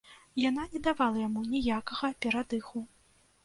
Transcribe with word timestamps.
Яна 0.43 0.63
не 0.71 0.79
давала 0.87 1.21
яму 1.27 1.45
ніякага 1.53 2.13
перадыху. 2.27 2.87